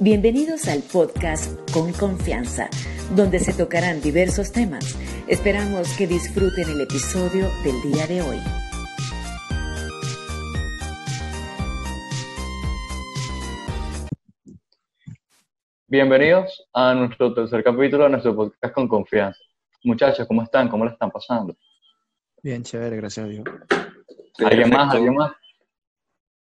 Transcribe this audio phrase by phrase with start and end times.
[0.00, 2.70] Bienvenidos al podcast Con Confianza,
[3.16, 4.96] donde se tocarán diversos temas.
[5.26, 8.38] Esperamos que disfruten el episodio del día de hoy.
[15.88, 19.40] Bienvenidos a nuestro tercer capítulo de nuestro podcast Con Confianza.
[19.82, 20.68] Muchachos, ¿cómo están?
[20.68, 21.56] ¿Cómo le están pasando?
[22.42, 23.44] Bien, chévere, gracias a Dios.
[24.44, 24.94] ¿Alguien más?
[24.94, 25.32] ¿Alguien más?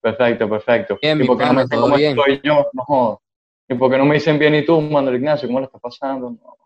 [0.03, 0.99] Perfecto, perfecto.
[1.01, 2.19] Bien, ¿Y mi por qué no pana, me dicen todo cómo bien.
[2.19, 2.67] estoy yo?
[2.75, 3.26] No jodas.
[3.69, 5.49] ¿Y por qué no me dicen bien y tú, Manuel Ignacio?
[5.49, 6.31] ¿Cómo le está pasando?
[6.31, 6.57] No,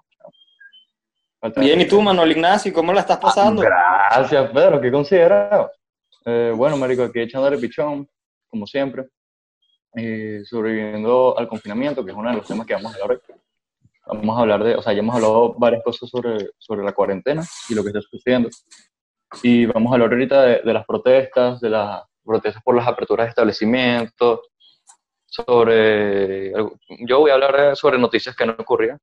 [1.56, 2.02] Bien, ¿y tú.
[2.02, 2.70] Manuel Ignacio?
[2.72, 3.62] ¿Cómo la estás pasando?
[3.62, 5.70] Gracias, Pedro, qué considerado.
[6.26, 8.06] Eh, bueno, marico, aquí echándole pichón,
[8.48, 9.06] como siempre.
[9.96, 13.36] Eh, sobreviviendo al confinamiento, que es uno de los temas que vamos a hablar hoy.
[14.06, 17.42] Vamos a hablar de, o sea, ya hemos hablado varias cosas sobre, sobre la cuarentena
[17.70, 18.50] y lo que está sucediendo.
[19.42, 23.26] Y vamos a hablar ahorita de, de las protestas, de las protestas por las aperturas
[23.26, 24.40] de establecimientos,
[25.30, 26.52] sobre...
[27.06, 28.98] Yo voy a hablar sobre noticias que no ocurrían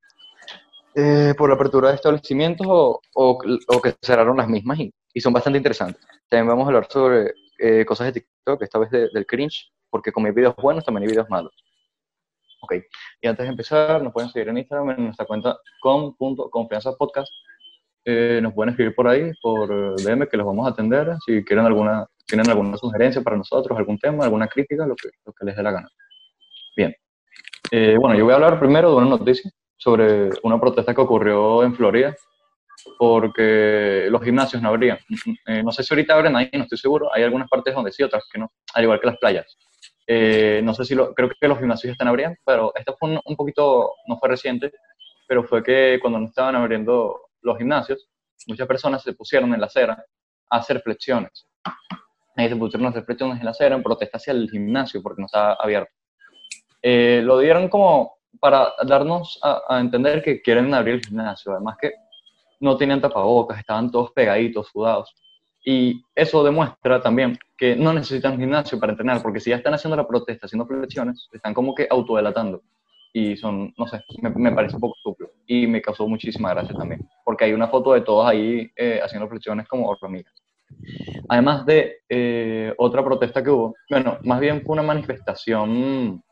[0.96, 5.22] eh, por la apertura de establecimientos o, o- o que cerraron las mismas y, y
[5.22, 6.02] son bastante interesantes.
[6.30, 10.12] También vamos a hablar sobre eh, cosas de TikTok, esta vez de- del cringe, porque
[10.12, 11.54] como hay videos buenos, también hay videos malos.
[12.62, 12.74] Ok,
[13.22, 17.32] y antes de empezar, nos pueden seguir en Instagram en nuestra cuenta con.confianzapodcast.
[18.04, 21.16] Eh, nos pueden escribir por ahí, por eh, DM, que los vamos a atender.
[21.26, 25.34] Si quieren alguna, tienen alguna sugerencia para nosotros, algún tema, alguna crítica, lo que, lo
[25.34, 25.90] que les dé la gana.
[26.78, 26.96] Bien.
[27.72, 31.64] Eh, bueno, yo voy a hablar primero de una noticia sobre una protesta que ocurrió
[31.64, 32.16] en Florida
[33.00, 35.00] porque los gimnasios no abrían.
[35.48, 37.10] Eh, no sé si ahorita abren ahí, no estoy seguro.
[37.14, 39.58] Hay algunas partes donde sí, otras que no, al igual que las playas.
[40.06, 43.20] Eh, no sé si lo, creo que los gimnasios están abriendo, pero esto fue un,
[43.26, 44.72] un poquito, no fue reciente,
[45.28, 48.08] pero fue que cuando no estaban abriendo los gimnasios,
[48.46, 50.06] muchas personas se pusieron en la acera
[50.52, 51.48] a hacer flexiones.
[52.36, 55.22] Ahí se pusieron a hacer flexiones en la acera en protesta hacia el gimnasio porque
[55.22, 55.97] no estaba abierto.
[56.82, 61.78] Eh, lo dieron como para darnos a, a entender que quieren abrir el gimnasio, además
[61.82, 61.94] que
[62.60, 65.14] no tenían tapabocas, estaban todos pegaditos, sudados.
[65.66, 69.98] Y eso demuestra también que no necesitan gimnasio para entrenar, porque si ya están haciendo
[69.98, 72.62] la protesta, haciendo flexiones, están como que autodelatando.
[73.12, 75.32] Y son, no sé, me, me parece un poco estúpido.
[75.46, 79.28] Y me causó muchísima gracia también, porque hay una foto de todos ahí eh, haciendo
[79.28, 80.34] flexiones como hormigas.
[81.30, 86.24] Además de eh, otra protesta que hubo, bueno, más bien fue una manifestación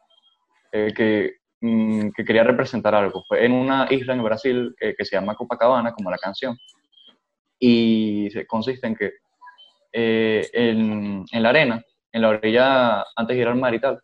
[0.76, 3.24] eh, que, mm, que quería representar algo.
[3.28, 6.58] Fue en una isla en Brasil eh, que se llama Copacabana, como la canción,
[7.60, 9.12] y consiste en que
[9.94, 11.82] eh, en, la arena,
[12.12, 14.00] en la orilla, antes de ir al mar y tal,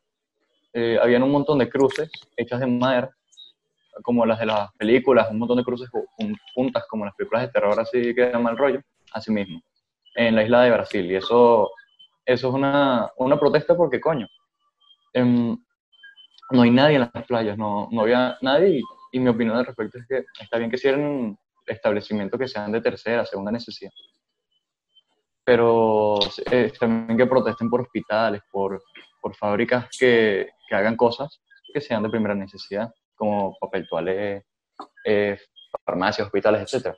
[1.01, 3.09] habían un montón de cruces hechas de madera,
[4.03, 7.43] como las de las películas, un montón de cruces ju- jun- juntas, como las películas
[7.43, 8.79] de terror, así que da mal rollo,
[9.11, 9.59] así mismo,
[10.15, 11.11] en la isla de Brasil.
[11.11, 11.69] Y eso,
[12.25, 14.27] eso es una, una protesta porque, coño,
[15.13, 15.57] em,
[16.51, 18.81] no hay nadie en las playas, no, no había nadie
[19.11, 22.81] y, mi opinión al respecto es que está bien que cierren establecimientos que sean de
[22.81, 23.91] tercera, segunda necesidad,
[25.43, 26.17] pero
[26.49, 28.81] eh, también que protesten por hospitales, por,
[29.21, 31.41] por fábricas que, que hagan cosas
[31.73, 34.45] que sean de primera necesidad, como papel toalé,
[35.05, 35.37] eh,
[35.85, 36.95] farmacias, hospitales, etc.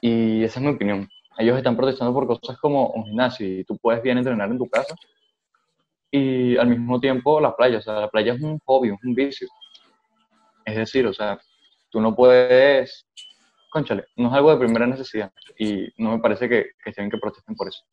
[0.00, 1.08] Y esa es mi opinión.
[1.38, 4.68] Ellos están protestando por cosas como un gimnasio y tú puedes bien entrenar en tu
[4.68, 4.94] casa
[6.10, 7.78] y al mismo tiempo la playa.
[7.78, 9.48] O sea, la playa es un hobby, es un vicio.
[10.64, 11.38] Es decir, o sea,
[11.90, 13.06] tú no puedes,
[13.70, 17.18] conchale, no es algo de primera necesidad y no me parece que, que estén que
[17.18, 17.84] protesten por eso.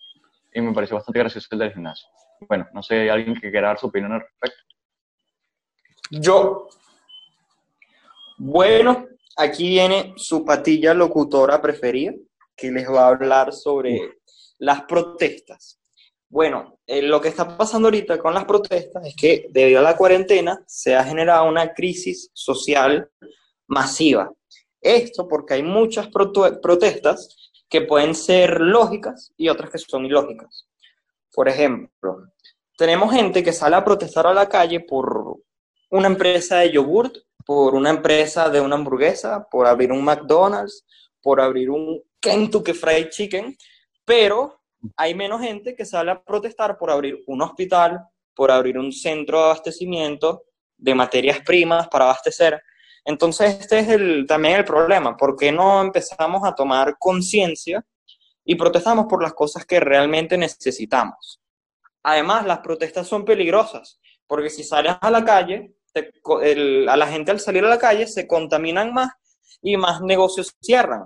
[0.54, 2.08] Y me parece bastante gracioso el del gimnasio.
[2.48, 4.64] Bueno, no sé, alguien que quiera dar su opinión al respecto.
[6.12, 6.68] Yo.
[8.38, 12.14] Bueno, aquí viene su patilla locutora preferida,
[12.56, 14.18] que les va a hablar sobre
[14.60, 15.80] las protestas.
[16.36, 19.96] Bueno, eh, lo que está pasando ahorita con las protestas es que debido a la
[19.96, 23.10] cuarentena se ha generado una crisis social
[23.68, 24.30] masiva.
[24.82, 30.68] Esto porque hay muchas protestas que pueden ser lógicas y otras que son ilógicas.
[31.34, 32.26] Por ejemplo,
[32.78, 35.38] tenemos gente que sale a protestar a la calle por
[35.90, 37.16] una empresa de yogurt,
[37.46, 40.86] por una empresa de una hamburguesa, por abrir un McDonald's,
[41.22, 43.56] por abrir un Kentucky Fried Chicken,
[44.04, 44.65] pero
[44.96, 48.02] hay menos gente que sale a protestar por abrir un hospital,
[48.34, 50.44] por abrir un centro de abastecimiento
[50.78, 52.62] de materias primas para abastecer.
[53.04, 55.16] Entonces, este es el, también el problema.
[55.16, 57.86] ¿Por qué no empezamos a tomar conciencia
[58.44, 61.42] y protestamos por las cosas que realmente necesitamos?
[62.04, 65.76] Además, las protestas son peligrosas, porque si sales a la calle,
[66.88, 69.12] a la gente al salir a la calle se contaminan más
[69.62, 71.06] y más negocios cierran.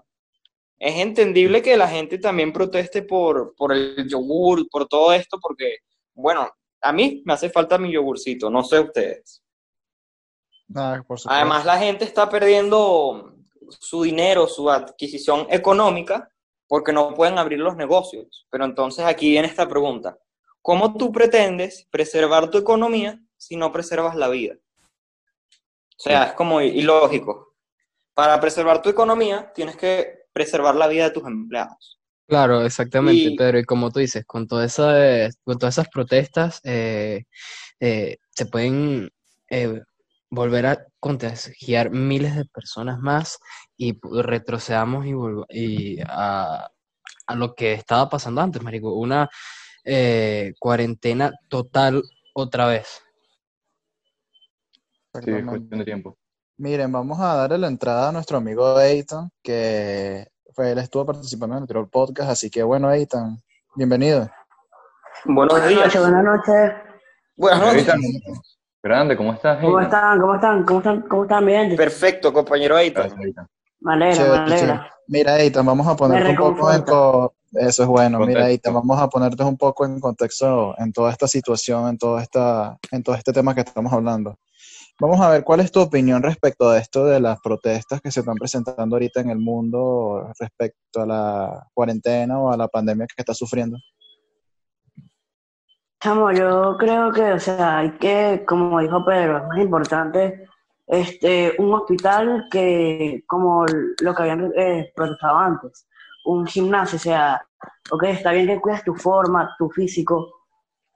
[0.79, 5.79] Es entendible que la gente también proteste por, por el yogur, por todo esto, porque,
[6.13, 6.49] bueno,
[6.81, 9.43] a mí me hace falta mi yogurcito, no sé ustedes.
[10.73, 11.19] Ah, por.
[11.25, 13.35] Además, la gente está perdiendo
[13.69, 16.31] su dinero, su adquisición económica,
[16.67, 18.47] porque no pueden abrir los negocios.
[18.49, 20.17] Pero entonces aquí viene esta pregunta.
[20.61, 24.55] ¿Cómo tú pretendes preservar tu economía si no preservas la vida?
[25.97, 27.55] O sea, es como ilógico.
[28.13, 31.99] Para preservar tu economía, tienes que preservar la vida de tus empleados.
[32.27, 33.59] Claro, exactamente, Y- Pedro.
[33.59, 37.23] Y como tú dices, con todas esas, con todas esas protestas, eh,
[37.79, 39.09] eh, se pueden
[39.49, 39.81] eh,
[40.29, 43.39] volver a contagiar miles de personas más
[43.77, 45.05] y retrocedamos
[45.49, 46.69] y, a,
[47.27, 49.27] a lo que estaba pasando antes, marico, una
[49.83, 52.03] eh, cuarentena total
[52.33, 53.01] otra vez.
[55.13, 56.17] Sí, cuestión de tiempo.
[56.61, 61.53] Miren, vamos a darle la entrada a nuestro amigo Eitan, que fue, él estuvo participando
[61.53, 63.37] en el anterior podcast, así que bueno, Eitan,
[63.75, 64.29] bienvenido.
[65.23, 65.85] Buenos Buenas días.
[65.85, 66.71] noches, buenas noches.
[67.37, 67.77] Buenas noches.
[67.87, 68.01] Eitan,
[68.83, 69.57] grande, ¿cómo estás?
[69.61, 69.85] ¿Cómo Eitan?
[69.85, 70.19] están?
[70.19, 70.63] ¿Cómo están?
[70.65, 71.01] ¿Cómo están?
[71.03, 71.75] ¿Cómo están, mi gente?
[71.77, 73.09] Perfecto, compañero Eitan.
[73.79, 74.91] Me alegra, me alegra.
[75.07, 76.81] Mira, Eitan, vamos a ponerte un poco en...
[76.81, 78.47] co- Eso es bueno, mira, Contexto.
[78.49, 82.77] Eitan, vamos a ponerte un poco en contexto en toda esta situación, en, toda esta,
[82.91, 84.37] en todo este tema que estamos hablando.
[85.01, 88.19] Vamos a ver cuál es tu opinión respecto a esto de las protestas que se
[88.19, 93.21] están presentando ahorita en el mundo respecto a la cuarentena o a la pandemia que
[93.21, 93.77] está sufriendo.
[96.01, 100.45] Chamo, yo creo que, o sea, hay que, como dijo Pedro, es más importante
[100.87, 103.65] este, un hospital que como
[104.01, 105.87] lo que habían eh, protestado antes,
[106.25, 107.41] un gimnasio, o sea,
[107.91, 110.27] ok, está bien que cuides tu forma, tu físico,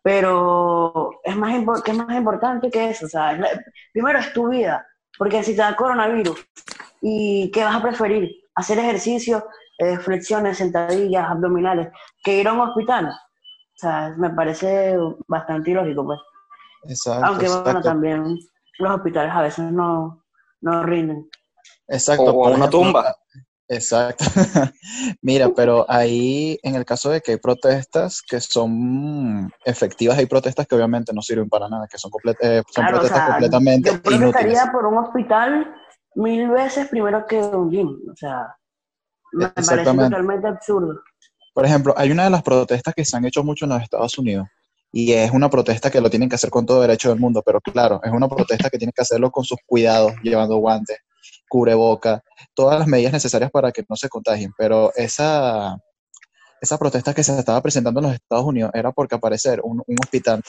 [0.01, 3.05] pero es más ¿qué es más importante que eso?
[3.05, 4.85] O sea, es la- primero es tu vida,
[5.17, 6.45] porque si te da coronavirus,
[7.01, 8.29] ¿y qué vas a preferir?
[8.55, 9.45] ¿Hacer ejercicio,
[9.77, 11.89] eh, flexiones, sentadillas, abdominales,
[12.23, 13.07] que ir a un hospital?
[13.07, 14.97] O sea, me parece
[15.27, 16.19] bastante ilógico, pues.
[16.89, 18.37] Exacto, Aunque bueno, también
[18.79, 20.23] los hospitales a veces no,
[20.61, 21.29] no rinden.
[21.87, 22.25] exacto.
[22.25, 23.15] O a una ejemplo, tumba.
[23.73, 24.23] Exacto.
[25.21, 30.67] Mira, pero ahí, en el caso de que hay protestas que son efectivas, hay protestas
[30.67, 33.31] que obviamente no sirven para nada, que son, comple- eh, son Claro, o protestas sea,
[33.31, 34.19] completamente yo inútiles.
[34.31, 35.75] protestaría por un hospital
[36.15, 37.87] mil veces primero que un gym.
[38.11, 38.55] O sea,
[39.33, 41.01] me parece totalmente absurdo.
[41.53, 44.17] Por ejemplo, hay una de las protestas que se han hecho mucho en los Estados
[44.17, 44.47] Unidos
[44.91, 47.59] y es una protesta que lo tienen que hacer con todo derecho del mundo, pero
[47.61, 50.97] claro, es una protesta que tienen que hacerlo con sus cuidados, llevando guantes,
[51.53, 52.23] cubreboca,
[52.55, 54.51] todas las medidas necesarias para que no se contagien.
[54.57, 55.77] Pero esa,
[56.59, 59.97] esa protesta que se estaba presentando en los Estados Unidos era porque aparecer un, un
[60.01, 60.41] hospital,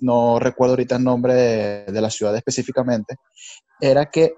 [0.00, 3.16] no recuerdo ahorita el nombre de, la ciudad específicamente,
[3.80, 4.34] era que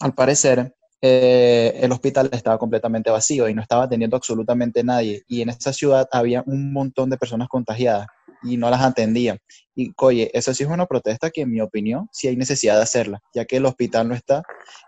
[0.00, 5.22] al parecer eh, el hospital estaba completamente vacío y no estaba atendiendo absolutamente nadie.
[5.28, 8.08] Y en esa ciudad había un montón de personas contagiadas
[8.42, 9.38] y no las atendían.
[9.74, 12.82] Y oye, eso sí es una protesta que en mi opinión sí hay necesidad de
[12.82, 14.42] hacerla, ya que el hospital no está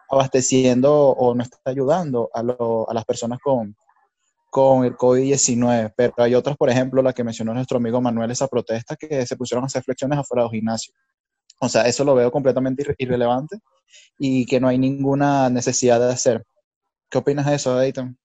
[0.09, 3.77] abasteciendo o no está ayudando a, a las personas con,
[4.51, 5.93] con el COVID-19.
[5.97, 9.37] Pero hay otras, por ejemplo, la que mencionó nuestro amigo Manuel, esa protesta que se
[9.37, 10.95] pusieron a hacer flexiones afuera de los gimnasios.
[11.61, 13.59] O sea, eso lo veo completamente irre- irrelevante
[14.19, 16.45] y que no hay ninguna necesidad de hacer.
[17.11, 18.19] ¿Qué opinas de eso, Dayton?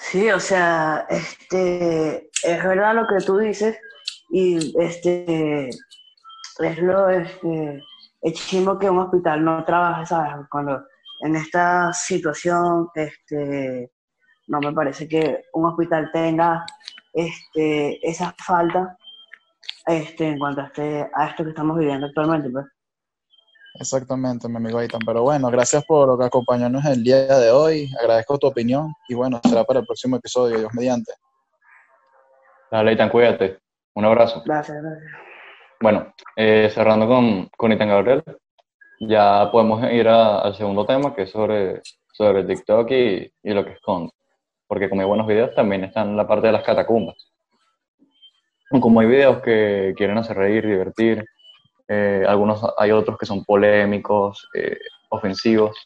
[0.00, 3.78] Sí, o sea, este, es verdad lo que tú dices
[4.30, 7.82] y este, es lo, este,
[8.22, 10.46] es chimo que un hospital no trabaje, ¿sabes?
[10.50, 10.82] Cuando
[11.20, 13.92] en esta situación, este,
[14.48, 16.64] no me parece que un hospital tenga,
[17.12, 18.96] este, esa falta,
[19.86, 22.66] este, en cuanto a, este, a esto que estamos viviendo actualmente, pues.
[23.80, 25.00] Exactamente, mi amigo Dayton.
[25.06, 27.90] Pero bueno, gracias por acompañarnos el día de hoy.
[27.98, 31.12] Agradezco tu opinión y bueno, será para el próximo episodio, Dios mediante.
[32.70, 33.58] Dale, Eitan, cuídate.
[33.94, 34.42] Un abrazo.
[34.44, 35.10] Gracias, gracias.
[35.80, 38.22] Bueno, eh, cerrando con, con Ethan Gabriel,
[39.00, 41.80] ya podemos ir a- al segundo tema, que es sobre,
[42.12, 44.12] sobre TikTok y, y lo que esconde.
[44.68, 47.16] Porque como hay buenos videos, también está en la parte de las catacumbas.
[48.78, 51.24] Como hay videos que quieren hacer reír, divertir,
[51.90, 54.78] eh, algunos hay otros que son polémicos, eh,
[55.10, 55.76] ofensivos.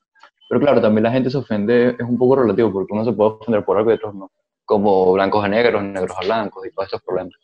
[0.48, 3.30] Pero claro, también la gente se ofende, es un poco relativo, porque uno se puede
[3.30, 4.30] ofender por algo y otros no.
[4.64, 7.34] Como blancos a negros, negros a blancos y todos estos problemas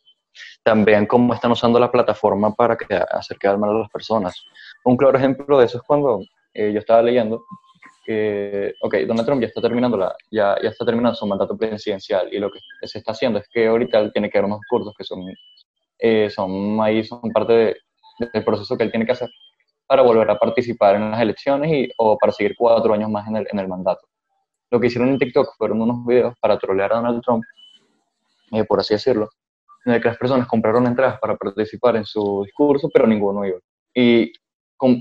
[0.63, 4.35] también cómo están usando la plataforma para que, hacer quedar mal a las personas.
[4.85, 6.21] Un claro ejemplo de eso es cuando
[6.55, 7.45] eh, yo estaba leyendo
[8.05, 12.33] que, ok, Donald Trump ya está terminando la, ya, ya está terminando su mandato presidencial
[12.33, 15.05] y lo que se está haciendo es que ahorita tiene que dar unos cursos que
[15.05, 15.25] son,
[15.99, 17.77] eh, son ahí, son parte de-
[18.33, 19.31] del proceso que él tiene que hacer
[19.87, 23.37] para volver a participar en las elecciones y, o para seguir cuatro años más en
[23.37, 24.07] el, en el mandato.
[24.71, 27.43] Lo que hicieron en TikTok fueron unos videos para trolear a Donald Trump,
[28.53, 29.29] eh, por así decirlo,
[29.85, 33.59] en el que las personas compraron entradas para participar en su discurso, pero ninguno iba.
[33.95, 34.33] Y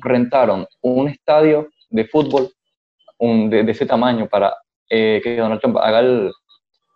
[0.01, 2.49] rentaron un estadio de fútbol
[3.19, 4.55] un- de, de ese tamaño para
[4.89, 6.31] eh, que Donald Trump haga el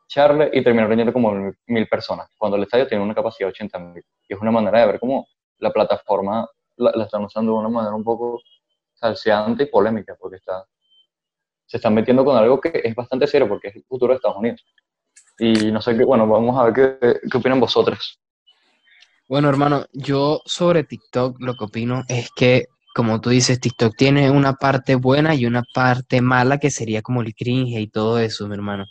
[0.07, 3.51] charle y terminó reuniendo como mil, mil personas, cuando el estadio tiene una capacidad de
[3.51, 4.03] 80 mil.
[4.27, 5.27] Y es una manera de ver cómo
[5.60, 8.41] la plataforma la, están usando de una manera un poco
[8.93, 10.65] salseante y polémica, porque está,
[11.65, 14.38] se están metiendo con algo que es bastante serio, porque es el futuro de Estados
[14.38, 14.65] Unidos.
[15.39, 18.19] Y no sé qué, bueno, vamos a ver qué, qué opinan vosotros.
[19.27, 24.29] Bueno, hermano, yo sobre TikTok lo que opino es que, como tú dices, TikTok tiene
[24.31, 28.47] una parte buena y una parte mala que sería como el cringe y todo eso,
[28.47, 28.85] mi hermano.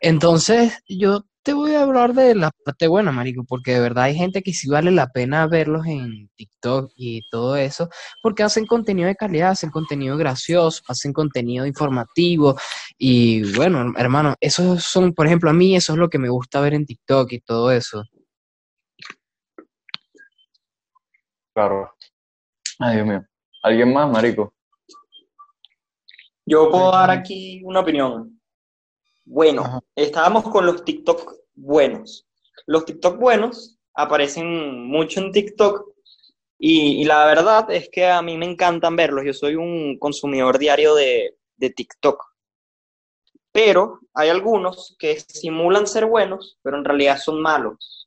[0.00, 4.14] Entonces, yo te voy a hablar de la parte buena, marico, porque de verdad hay
[4.14, 7.88] gente que sí vale la pena verlos en TikTok y todo eso,
[8.22, 12.56] porque hacen contenido de calidad, hacen contenido gracioso, hacen contenido informativo
[12.98, 16.60] y bueno, hermano, esos son, por ejemplo, a mí eso es lo que me gusta
[16.60, 18.04] ver en TikTok y todo eso.
[21.54, 21.92] Claro.
[22.78, 23.24] Ay, Dios mío.
[23.62, 24.54] ¿Alguien más, marico?
[26.44, 28.40] Yo puedo dar aquí una opinión.
[29.24, 29.80] Bueno, Ajá.
[29.94, 32.26] estábamos con los TikTok buenos.
[32.66, 35.88] Los TikTok buenos aparecen mucho en TikTok
[36.58, 39.24] y, y la verdad es que a mí me encantan verlos.
[39.24, 42.24] Yo soy un consumidor diario de, de TikTok.
[43.52, 48.01] Pero hay algunos que simulan ser buenos, pero en realidad son malos.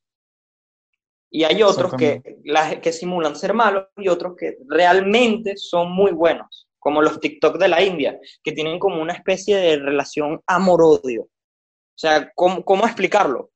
[1.29, 6.11] Y hay otros que, la- que simulan ser malos y otros que realmente son muy
[6.11, 11.23] buenos, como los TikTok de la India, que tienen como una especie de relación amor-odio.
[11.23, 13.51] O sea, ¿cómo, cómo explicarlo?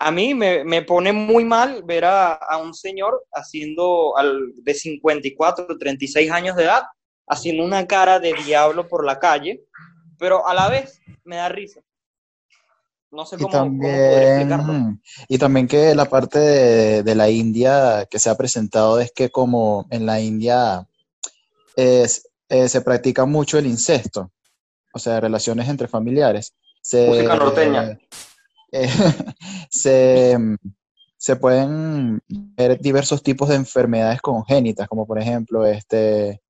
[0.00, 4.74] A mí me, me pone muy mal ver a, a un señor haciendo al, de
[4.74, 6.82] 54, 36 años de edad,
[7.26, 9.64] haciendo una cara de diablo por la calle,
[10.18, 11.80] pero a la vez me da risa.
[13.10, 14.66] No sé Y cómo, cómo poder explicarlo.
[14.66, 19.12] también, y también que la parte de, de la India que se ha presentado es
[19.12, 20.86] que como en la India
[21.76, 24.30] es- eh, se practica mucho el incesto,
[24.92, 26.54] o sea, relaciones entre familiares.
[26.80, 27.98] Se, Música norteña.
[28.72, 28.88] eh,
[29.70, 30.36] se,
[31.16, 36.40] se pueden ver diversos tipos de enfermedades congénitas, como por ejemplo este,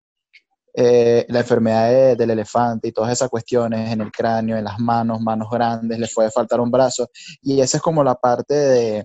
[0.80, 4.78] eh, la enfermedad de- del elefante y todas esas cuestiones en el cráneo, en las
[4.78, 7.08] manos, manos grandes, les puede faltar un brazo.
[7.42, 9.04] Y esa es como la parte de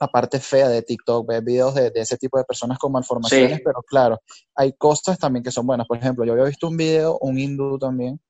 [0.00, 3.56] la parte fea de TikTok, ver videos de, de ese tipo de personas con malformaciones,
[3.58, 3.62] Sí.
[3.64, 4.20] pero claro,
[4.56, 5.86] hay cosas también que son buenas.
[5.86, 8.20] Por ejemplo, yo había visto un video, un hindú también,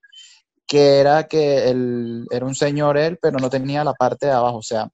[0.67, 4.59] que era que él, era un señor él, pero no tenía la parte de abajo,
[4.59, 4.89] o sea,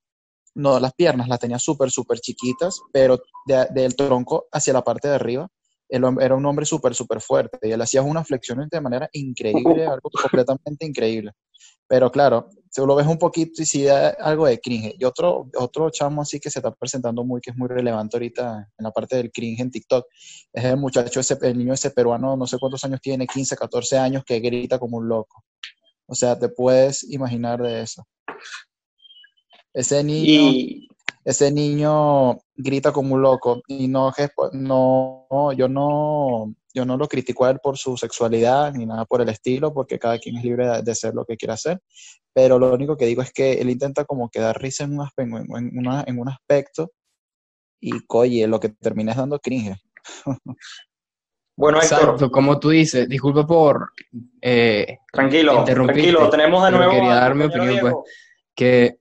[0.55, 5.09] no, las piernas las tenía súper, súper chiquitas, pero de- del tronco hacia la parte
[5.09, 5.49] de arriba,
[5.89, 9.87] él era un hombre súper, súper fuerte, y él hacía unas flexiones de manera increíble,
[9.87, 11.33] algo completamente increíble.
[11.87, 14.95] Pero claro, si lo ves un poquito y si da algo de cringe.
[14.99, 18.69] Y otro, otro chamo así que se está presentando muy, que es muy relevante ahorita
[18.77, 20.07] en la parte del cringe en TikTok,
[20.53, 23.99] es el muchacho ese, el niño ese peruano, no sé cuántos años tiene, 15, 14
[23.99, 25.45] años, que grita como un loco.
[26.07, 28.05] O sea, te puedes imaginar de eso.
[29.73, 30.89] Ese niño, Y
[31.25, 36.97] ese niño grita como un loco y no, que- no, no, yo no, yo no
[36.97, 40.37] lo critico a él por su sexualidad ni nada por el estilo, porque cada quien
[40.37, 41.81] es libre de, hacer lo que quiera hacer,
[42.35, 45.79] pero lo único que digo es que él intenta como que dar risa en en,
[45.79, 46.91] una- en un aspecto
[47.81, 49.77] y coye, lo que termina es dando cringe.
[51.57, 53.93] bueno, Héctor, Exacto, como tú dices, disculpa por
[54.43, 57.95] eh, tranquilo, tranquilo, tenemos de nuevo quería dar mi opinión, pues.
[58.57, 58.99] Que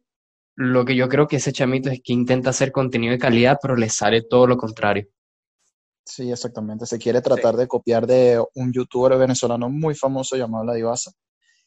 [0.55, 3.75] lo que yo creo que ese chamito es que intenta hacer contenido de calidad, pero
[3.75, 5.07] le sale todo lo contrario.
[6.05, 6.85] Sí, exactamente.
[6.85, 11.11] Se quiere tratar de copiar de un youtuber venezolano muy famoso llamado La Divasa.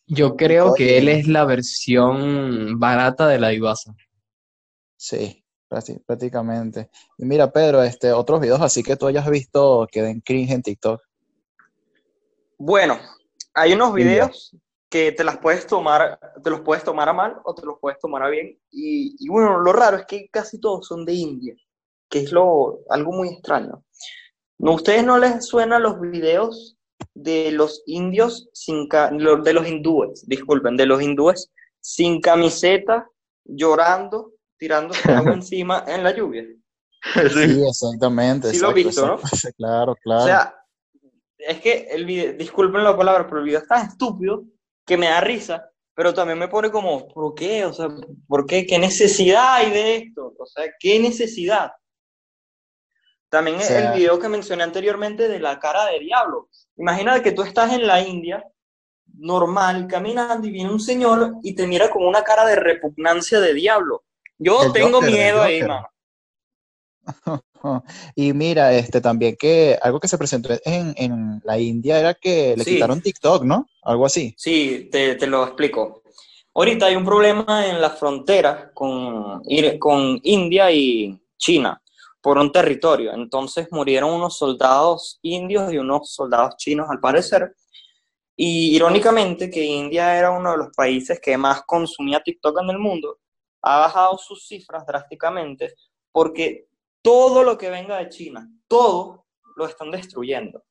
[0.06, 3.92] Yo creo que él es la versión barata de la divasa.
[4.96, 6.90] Sí, prácti- prácticamente.
[7.18, 10.62] Y mira, Pedro, este, otros videos así que tú hayas visto que den cringe en
[10.62, 11.00] TikTok.
[12.58, 12.98] Bueno,
[13.52, 14.56] hay unos videos
[14.96, 17.98] que te las puedes tomar, te los puedes tomar a mal o te los puedes
[17.98, 18.58] tomar a bien.
[18.70, 21.54] Y, y bueno, lo raro es que casi todos son de India,
[22.08, 23.84] que es lo, algo muy extraño.
[24.58, 26.78] ¿No, ¿A ustedes no les suenan los videos
[27.12, 28.88] de los indios sin
[29.18, 33.10] lo- de los hindúes, disculpen, de los hindúes sin camiseta,
[33.44, 36.42] llorando, tirándose agua encima en la lluvia?
[37.34, 38.50] Sí, exactamente.
[38.50, 39.14] Sí lo he exacto, visto, ¿no?
[39.18, 39.56] exacto.
[39.58, 40.22] Claro, claro.
[40.22, 40.54] O sea,
[41.38, 44.42] es que el video, disculpen la palabra, pero el video es tan estúpido
[44.86, 47.64] que me da risa, pero también me pone como, ¿por qué?
[47.64, 47.88] O sea,
[48.28, 48.66] ¿por qué?
[48.66, 50.34] ¿Qué necesidad hay de esto?
[50.38, 51.72] O sea, ¿qué necesidad?
[53.28, 56.48] También O sea- el video que mencioné anteriormente de la cara de diablo.
[56.76, 58.44] Imagina que tú estás en la India,
[59.18, 63.54] normal, caminando y viene un señor y te mira con una cara de repugnancia de
[63.54, 64.04] diablo.
[64.38, 65.88] Yo tengo Joker, miedo ahí, mano.
[68.14, 72.54] Y mira, este también que algo que se presentó en, en la India era que
[72.56, 72.74] le Sí.
[72.74, 73.66] quitaron TikTok, ¿no?
[73.82, 74.34] Algo así.
[74.36, 76.02] Sí, te, te lo explico.
[76.54, 79.42] Ahorita hay un problema en la frontera con,
[79.78, 81.82] con India y China
[82.20, 83.12] por un territorio.
[83.14, 87.54] Entonces murieron unos soldados indios y unos soldados chinos, al parecer.
[88.36, 92.78] Y irónicamente, que India era uno de los países que más consumía TikTok en el
[92.78, 93.18] mundo,
[93.62, 95.74] ha bajado sus cifras drásticamente
[96.12, 96.66] porque
[97.06, 100.64] todo lo que venga de China, todo lo están destruyendo.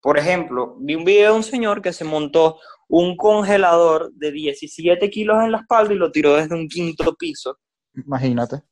[0.00, 5.10] Por ejemplo, vi un video de un señor que se montó un congelador de 17
[5.10, 7.58] kilos en la espalda y lo tiró desde un quinto piso.
[8.06, 8.62] Imagínate.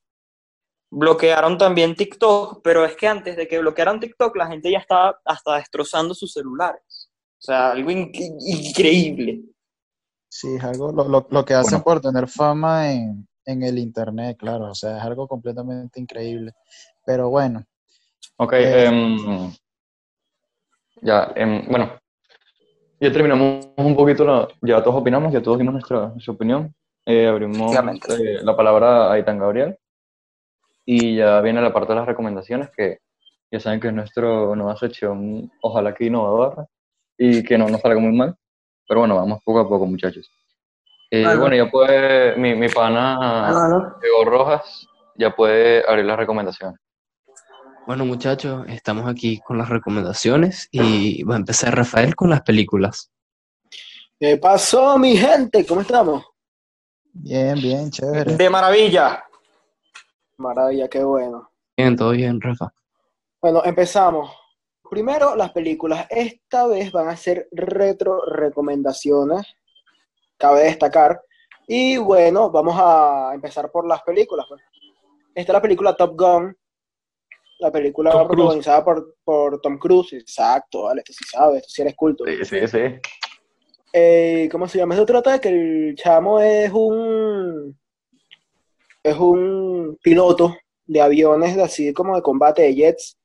[0.90, 5.20] Bloquearon también TikTok, pero es que antes de que bloquearan TikTok, la gente ya estaba
[5.24, 7.10] hasta destrozando sus celulares.
[7.40, 8.14] O sea, algo inc-
[8.46, 9.42] increíble.
[10.30, 11.84] Sí, es algo lo, lo- lo que hacen Bueno.
[11.84, 14.70] por tener fama en, en el internet, claro.
[14.70, 16.52] O sea, es algo completamente increíble.
[17.08, 17.64] Pero bueno,
[18.36, 19.50] Ok, Eh, em,
[21.00, 21.98] ya, em, bueno,
[23.00, 26.74] ya terminamos un poquito, la- ya todos opinamos, ya todos dimos nuestra, nuestra opinión.
[27.06, 27.72] Eh, abrimos
[28.20, 29.78] eh, la palabra a Aitan Gabriel
[30.84, 32.98] y ya viene la parte de las recomendaciones que
[33.50, 36.66] ya saben que es nuestra nueva sección, ojalá que innovadora
[37.16, 38.36] y que no nos salga muy mal,
[38.86, 40.30] pero bueno, vamos poco a poco muchachos.
[41.10, 41.24] Eh.
[41.40, 43.48] Bueno, ya puede, mi, mi pana.
[44.02, 44.86] Diego Rojas
[45.16, 46.78] ya puede abrir las recomendaciones.
[47.88, 53.10] Bueno, muchachos, estamos aquí con las recomendaciones y va a empezar Rafael con las películas.
[54.20, 55.64] ¿Qué pasó, mi gente?
[55.64, 56.22] ¿Cómo estamos?
[57.14, 58.36] bien, bien, chévere.
[58.36, 59.24] De maravilla.
[60.36, 61.50] Maravilla, qué bueno.
[61.78, 62.74] Bien, todo bien, Rafa.
[63.40, 64.36] Bueno, empezamos.
[64.90, 66.06] Primero, las películas.
[66.10, 69.46] Esta vez van a ser retro recomendaciones,
[70.36, 71.22] cabe destacar.
[71.66, 74.44] Y bueno, vamos a empezar por las películas.
[74.46, 74.60] pues.
[75.34, 76.54] Esta es la película Top Gun,
[77.58, 78.36] la película Tom Cruise.
[78.36, 80.12] protagonizada por, por Tom Cruise.
[80.12, 82.24] Exacto, vale, esto sí sabes, esto sí eres culto.
[82.24, 82.78] Sí, sí, sí.
[83.92, 84.94] Eh, ¿cómo se llama?
[84.94, 87.76] Esto trata de que el chamo es un
[89.02, 90.54] es un piloto
[90.86, 93.16] de aviones de así como de combate de jets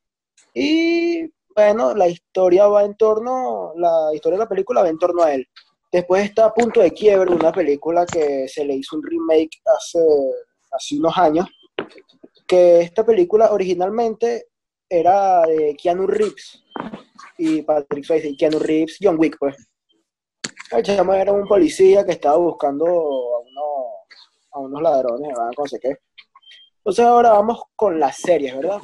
[0.54, 5.24] y bueno, la historia va en torno, la historia de la película va en torno
[5.24, 5.48] a él.
[5.92, 10.00] Después está a punto de quiebre una película que se le hizo un remake hace,
[10.72, 11.46] hace unos años,
[12.54, 14.48] esta película originalmente
[14.90, 16.64] era de Keanu Reeves
[17.38, 19.56] y Patrick Swayze, Keanu Reeves, John Wick, pues.
[20.72, 23.86] El chamo era un policía que estaba buscando a unos,
[24.52, 25.52] a unos ladrones, ¿verdad?
[25.58, 25.98] No sé qué.
[26.78, 28.82] Entonces ahora vamos con las series, ¿verdad?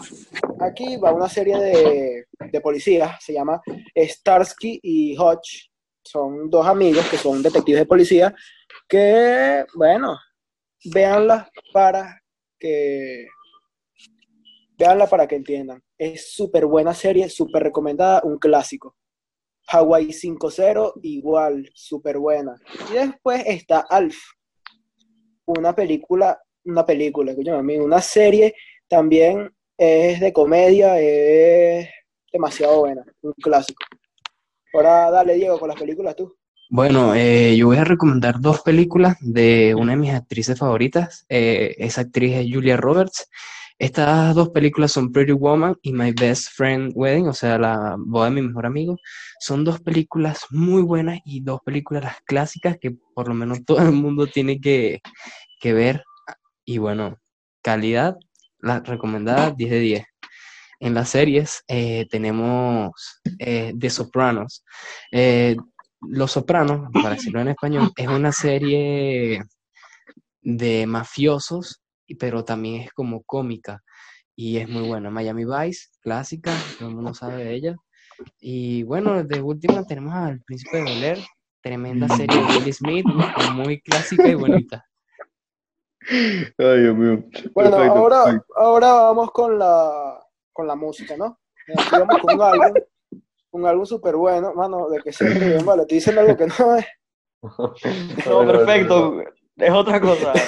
[0.62, 3.62] Aquí va una serie de, de policías, se llama
[3.96, 5.70] Starsky y Hodge.
[6.04, 8.34] Son dos amigos que son detectives de policía
[8.88, 10.18] que, bueno,
[10.86, 12.22] véanla para
[12.58, 13.28] que
[14.80, 15.84] véanla para que entiendan.
[15.98, 18.96] Es súper buena serie, súper recomendada, un clásico.
[19.68, 22.56] Hawaii 5-0, igual, súper buena.
[22.90, 24.18] Y después está Alf,
[25.46, 28.56] una película, una película, escúchame a mí, una serie
[28.88, 31.88] también es de comedia, es
[32.32, 33.84] demasiado buena, un clásico.
[34.74, 36.36] Ahora dale, Diego, con las películas tú.
[36.72, 41.26] Bueno, eh, yo voy a recomendar dos películas de una de mis actrices favoritas.
[41.28, 43.28] Eh, esa actriz es Julia Roberts.
[43.80, 48.26] Estas dos películas son Pretty Woman y My Best Friend Wedding, o sea, la boda
[48.26, 48.98] de mi mejor amigo.
[49.40, 53.94] Son dos películas muy buenas y dos películas clásicas que por lo menos todo el
[53.94, 55.00] mundo tiene que,
[55.62, 56.04] que ver.
[56.66, 57.18] Y bueno,
[57.62, 58.18] calidad,
[58.60, 60.06] la recomendada 10 de 10.
[60.82, 64.66] En las series eh, tenemos eh, The Sopranos.
[65.10, 65.56] Eh,
[66.02, 69.42] Los Sopranos, para decirlo en español, es una serie
[70.42, 71.79] de mafiosos,
[72.16, 73.84] pero también es como cómica
[74.36, 75.10] y es muy buena.
[75.10, 77.76] Miami Vice, clásica, todo el mundo sabe de ella.
[78.40, 81.20] Y bueno, de última tenemos al Príncipe de Bel Air,
[81.62, 83.06] tremenda serie de Will Smith,
[83.54, 84.86] muy clásica y bonita.
[86.10, 87.24] Ay, Dios mío.
[87.54, 88.54] Bueno, Perfecto, ahora, perfecto.
[88.58, 91.40] ahora vamos con la, con la música, ¿no?
[91.78, 92.74] Aquí vamos con un álbum,
[93.52, 96.76] un álbum súper bueno, mano, de que se ríen, vale, estoy diciendo algo que no
[96.76, 96.86] es.
[98.26, 99.24] No, perfecto.
[99.60, 100.34] Es otra cosa.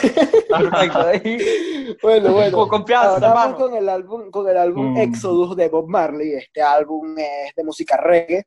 [2.02, 2.68] Bueno, bueno.
[2.68, 4.98] Con vamos con el álbum, con el álbum Mm.
[4.98, 6.34] Exodus de Bob Marley.
[6.34, 8.46] Este álbum es de música reggae.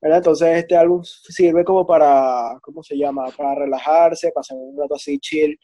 [0.00, 0.18] ¿verdad?
[0.18, 3.26] Entonces este álbum sirve como para, ¿cómo se llama?
[3.36, 5.58] Para relajarse, pasar un rato así chill.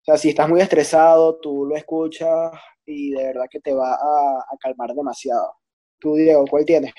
[0.00, 2.50] O sea, si estás muy estresado, tú lo escuchas
[2.86, 5.54] y de verdad que te va a, a calmar demasiado.
[6.00, 6.92] Tú, Diego, ¿cuál tienes?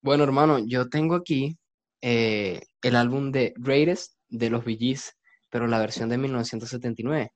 [0.00, 1.56] Bueno, hermano, yo tengo aquí
[2.00, 5.15] eh, el álbum de Greatest de los Gees,
[5.50, 7.32] pero la versión de 1979.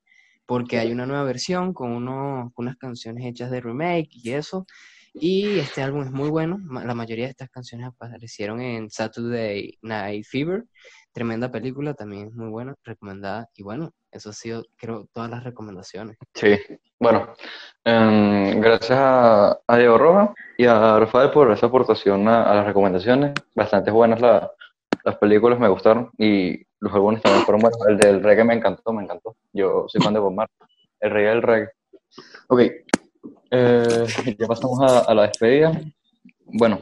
[0.47, 4.67] porque hay una nueva versión con, uno, unas canciones hechas de remake y eso.
[5.15, 6.59] Y este álbum es muy bueno.
[6.85, 10.65] La mayoría de estas canciones aparecieron en Saturday Night Fever.
[11.13, 13.49] Tremenda película, también es muy buena, recomendada.
[13.55, 16.17] Y bueno, eso ha sido, creo, todas las recomendaciones.
[16.35, 16.57] Sí,
[16.99, 17.33] bueno,
[17.85, 22.67] em, gracias a, a Diego Roja y a Rafael por esa aportación a, a las
[22.67, 23.35] recomendaciones.
[23.55, 24.51] Bastante buenas la-
[25.05, 27.79] las películas, me gustaron y los álbumes también fueron buenos.
[27.89, 29.37] El del reggae me encantó, me encantó.
[29.53, 30.57] Yo soy fan de Bob Marley,
[31.01, 31.71] el rey del reggae.
[32.49, 32.61] Ok,
[33.51, 34.07] eh,
[34.39, 35.73] ya pasamos a, a la despedida.
[36.53, 36.81] Bueno,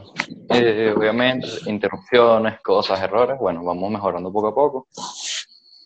[0.49, 4.87] eh, obviamente, interrupciones, cosas, errores, bueno, vamos mejorando poco a poco.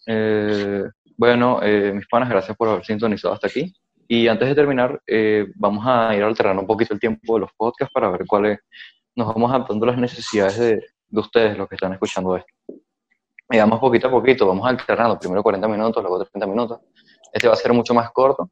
[0.08, 0.84] Eh,
[1.17, 3.73] bueno, eh, mis panas, gracias por haber sintonizado hasta aquí.
[4.08, 7.52] Y antes de terminar, eh, vamos a ir alternando un poquito el tiempo de los
[7.58, 8.60] podcasts para ver cuáles
[9.15, 12.54] nos vamos adaptando las necesidades de, de ustedes, los que están escuchando esto.
[13.53, 16.79] Y vamos poquito a poquito, vamos alternando, primero 40 minutos, luego 30 minutos.
[17.31, 18.49] Este va a ser mucho más corto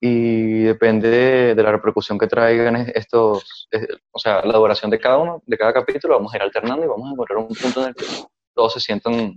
[0.00, 4.90] y depende de, de la repercusión que traigan es- estos, es- o sea, la duración
[4.90, 7.46] de cada uno, de cada capítulo, vamos a ir alternando y vamos a encontrar un
[7.48, 8.04] punto en el que
[8.52, 9.32] todos se sientan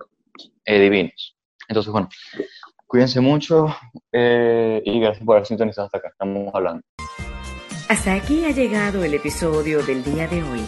[0.65, 1.37] eh, divinos.
[1.67, 2.09] Entonces, bueno,
[2.87, 3.67] cuídense mucho
[4.11, 6.07] eh, y gracias por haber sintonizado hasta acá.
[6.09, 6.81] Estamos hablando.
[7.89, 10.61] Hasta aquí ha llegado el episodio del día de hoy.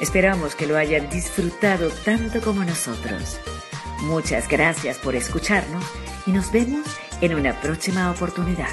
[0.00, 3.38] Esperamos que lo hayan disfrutado tanto como nosotros.
[4.02, 5.84] Muchas gracias por escucharnos
[6.26, 6.86] y nos vemos
[7.20, 8.70] en una próxima oportunidad.